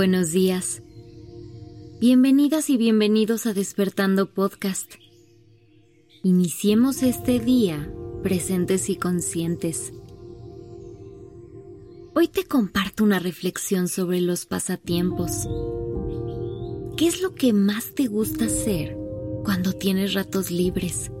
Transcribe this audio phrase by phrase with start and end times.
[0.00, 0.82] Buenos días.
[2.00, 4.94] Bienvenidas y bienvenidos a Despertando Podcast.
[6.22, 7.92] Iniciemos este día
[8.22, 9.92] presentes y conscientes.
[12.14, 15.46] Hoy te comparto una reflexión sobre los pasatiempos.
[16.96, 18.96] ¿Qué es lo que más te gusta hacer
[19.44, 21.12] cuando tienes ratos libres?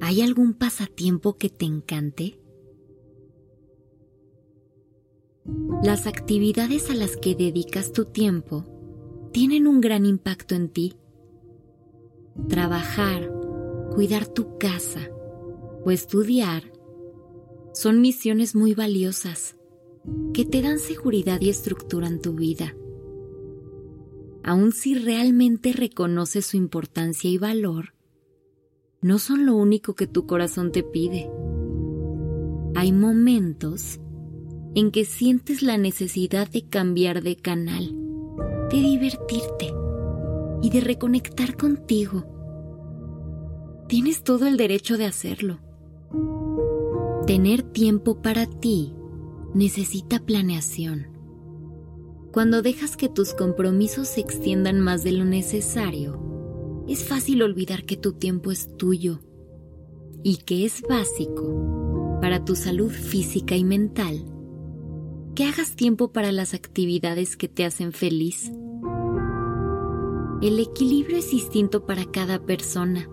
[0.00, 2.39] ¿Hay algún pasatiempo que te encante?
[5.82, 8.66] Las actividades a las que dedicas tu tiempo
[9.32, 10.94] tienen un gran impacto en ti.
[12.48, 13.32] Trabajar,
[13.90, 15.08] cuidar tu casa
[15.82, 16.70] o estudiar
[17.72, 19.56] son misiones muy valiosas
[20.34, 22.76] que te dan seguridad y estructura en tu vida.
[24.42, 27.94] Aun si realmente reconoces su importancia y valor,
[29.00, 31.30] no son lo único que tu corazón te pide.
[32.74, 33.98] Hay momentos
[34.74, 37.92] en que sientes la necesidad de cambiar de canal,
[38.70, 39.74] de divertirte
[40.62, 42.24] y de reconectar contigo.
[43.88, 45.58] Tienes todo el derecho de hacerlo.
[47.26, 48.94] Tener tiempo para ti
[49.54, 51.08] necesita planeación.
[52.32, 57.96] Cuando dejas que tus compromisos se extiendan más de lo necesario, es fácil olvidar que
[57.96, 59.20] tu tiempo es tuyo
[60.22, 64.29] y que es básico para tu salud física y mental
[65.34, 68.50] que hagas tiempo para las actividades que te hacen feliz.
[70.42, 73.08] El equilibrio es distinto para cada persona.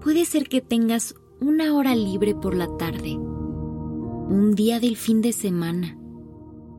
[0.00, 5.32] Puede ser que tengas una hora libre por la tarde, un día del fin de
[5.32, 5.98] semana,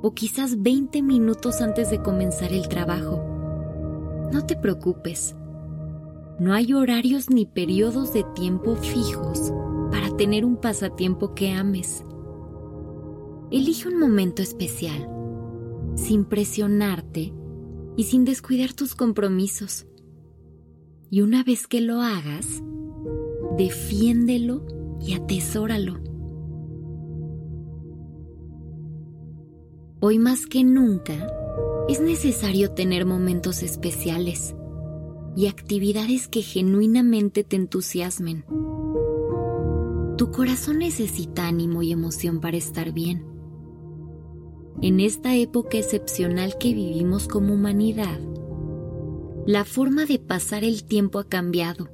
[0.00, 3.20] o quizás 20 minutos antes de comenzar el trabajo.
[4.32, 5.34] No te preocupes.
[6.38, 9.52] No hay horarios ni periodos de tiempo fijos
[9.90, 12.04] para tener un pasatiempo que ames.
[13.50, 15.08] Elige un momento especial,
[15.94, 17.32] sin presionarte
[17.96, 19.86] y sin descuidar tus compromisos.
[21.10, 22.62] Y una vez que lo hagas,
[23.56, 24.66] defiéndelo
[25.00, 25.98] y atesóralo.
[30.00, 31.14] Hoy más que nunca,
[31.88, 34.54] es necesario tener momentos especiales
[35.34, 38.44] y actividades que genuinamente te entusiasmen.
[40.18, 43.37] Tu corazón necesita ánimo y emoción para estar bien
[44.80, 48.20] en esta época excepcional que vivimos como humanidad,
[49.44, 51.88] la forma de pasar el tiempo ha cambiado.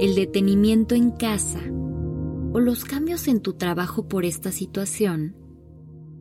[0.00, 1.60] El detenimiento en casa
[2.52, 5.36] o los cambios en tu trabajo por esta situación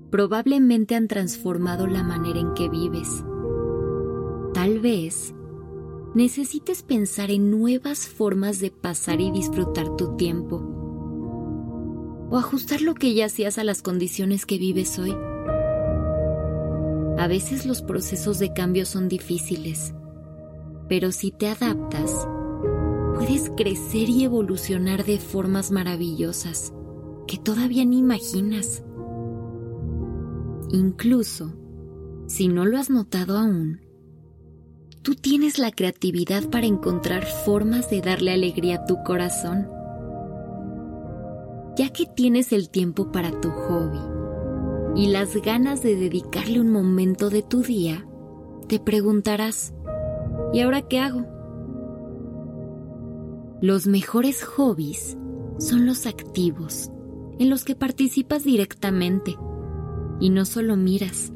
[0.09, 3.23] probablemente han transformado la manera en que vives.
[4.53, 5.33] Tal vez
[6.15, 10.68] necesites pensar en nuevas formas de pasar y disfrutar tu tiempo
[12.29, 15.15] o ajustar lo que ya hacías a las condiciones que vives hoy.
[17.17, 19.93] A veces los procesos de cambio son difíciles,
[20.87, 22.27] pero si te adaptas,
[23.15, 26.73] puedes crecer y evolucionar de formas maravillosas
[27.27, 28.83] que todavía ni imaginas.
[30.71, 31.53] Incluso,
[32.27, 33.81] si no lo has notado aún,
[35.01, 39.67] tú tienes la creatividad para encontrar formas de darle alegría a tu corazón
[41.79, 44.01] ya que tienes el tiempo para tu hobby
[44.95, 48.05] y las ganas de dedicarle un momento de tu día,
[48.67, 49.73] te preguntarás,
[50.51, 51.25] ¿y ahora qué hago?
[53.61, 55.17] Los mejores hobbies
[55.57, 56.91] son los activos,
[57.39, 59.37] en los que participas directamente
[60.19, 61.31] y no solo miras.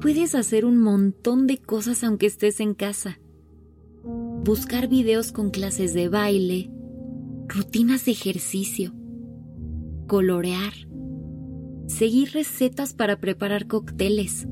[0.00, 3.18] Puedes hacer un montón de cosas aunque estés en casa.
[4.04, 6.70] Buscar videos con clases de baile,
[7.48, 8.92] rutinas de ejercicio,
[10.06, 10.72] colorear,
[11.86, 14.46] seguir recetas para preparar cócteles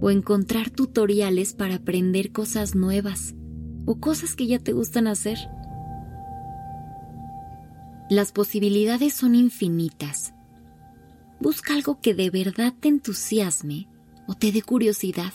[0.00, 3.34] o encontrar tutoriales para aprender cosas nuevas
[3.86, 5.38] o cosas que ya te gustan hacer.
[8.10, 10.34] Las posibilidades son infinitas.
[11.40, 13.88] Busca algo que de verdad te entusiasme
[14.26, 15.32] o te dé curiosidad.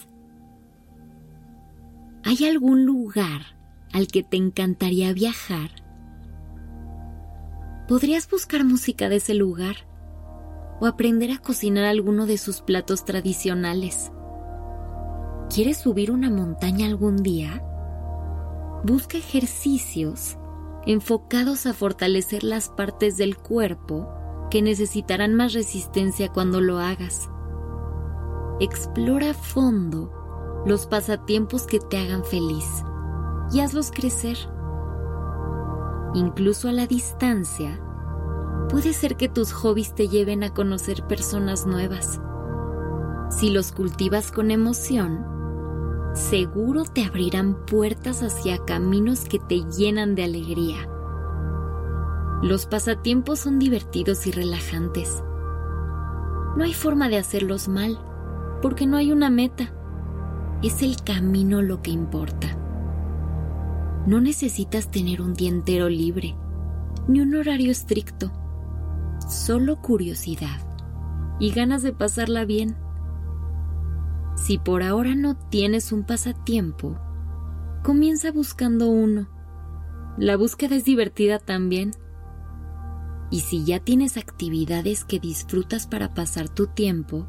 [2.24, 3.58] ¿Hay algún lugar
[3.92, 5.72] al que te encantaría viajar
[7.90, 9.76] podrías buscar música de ese lugar
[10.80, 14.12] o aprender a cocinar alguno de sus platos tradicionales.
[15.52, 17.64] ¿Quieres subir una montaña algún día?
[18.84, 20.38] Busca ejercicios
[20.86, 24.08] enfocados a fortalecer las partes del cuerpo
[24.52, 27.28] que necesitarán más resistencia cuando lo hagas.
[28.60, 32.68] Explora a fondo los pasatiempos que te hagan feliz
[33.52, 34.38] y hazlos crecer
[36.14, 37.80] incluso a la distancia,
[38.70, 42.20] puede ser que tus hobbies te lleven a conocer personas nuevas.
[43.30, 45.26] Si los cultivas con emoción,
[46.14, 50.88] seguro te abrirán puertas hacia caminos que te llenan de alegría.
[52.42, 55.24] Los pasatiempos son divertidos y relajantes.
[56.56, 58.00] No hay forma de hacerlos mal,
[58.62, 59.74] porque no hay una meta.
[60.64, 62.48] Es el camino lo que importa.
[64.08, 66.36] No necesitas tener un día entero libre,
[67.08, 68.32] ni un horario estricto.
[69.28, 70.62] Solo curiosidad
[71.40, 72.76] y ganas de pasarla bien.
[74.36, 76.98] Si por ahora no tienes un pasatiempo,
[77.84, 79.30] comienza buscando uno.
[80.18, 81.92] La búsqueda es divertida también.
[83.32, 87.28] Y si ya tienes actividades que disfrutas para pasar tu tiempo,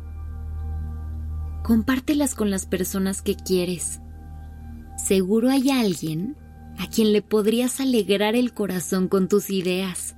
[1.62, 4.00] compártelas con las personas que quieres.
[4.96, 6.36] Seguro hay alguien
[6.80, 10.16] a quien le podrías alegrar el corazón con tus ideas.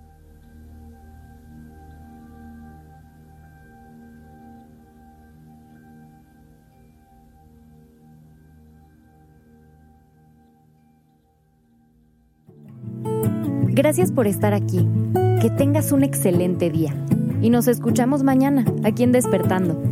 [13.74, 14.86] Gracias por estar aquí.
[15.40, 16.94] Que tengas un excelente día.
[17.40, 19.91] Y nos escuchamos mañana, aquí en Despertando.